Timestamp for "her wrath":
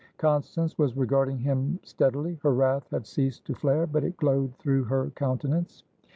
2.41-2.87